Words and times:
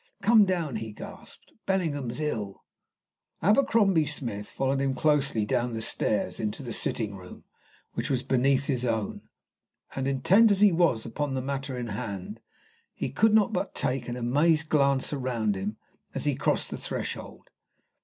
"Come 0.23 0.45
down!" 0.45 0.77
he 0.77 0.93
gasped. 0.93 1.53
"Bellingham's 1.67 2.19
ill." 2.19 2.63
Abercrombie 3.43 4.07
Smith 4.07 4.47
followed 4.49 4.81
him 4.81 4.95
closely 4.95 5.45
down 5.45 5.79
stairs 5.81 6.39
into 6.39 6.63
the 6.63 6.73
sitting 6.73 7.13
room 7.15 7.43
which 7.93 8.09
was 8.09 8.23
beneath 8.23 8.65
his 8.65 8.83
own, 8.83 9.21
and 9.95 10.07
intent 10.07 10.49
as 10.49 10.61
he 10.61 10.71
was 10.71 11.05
upon 11.05 11.35
the 11.35 11.39
matter 11.43 11.77
in 11.77 11.89
hand, 11.89 12.39
he 12.95 13.11
could 13.11 13.35
not 13.35 13.53
but 13.53 13.75
take 13.75 14.07
an 14.07 14.15
amazed 14.17 14.69
glance 14.69 15.13
around 15.13 15.53
him 15.53 15.77
as 16.15 16.25
he 16.25 16.33
crossed 16.33 16.71
the 16.71 16.79
threshold. 16.79 17.51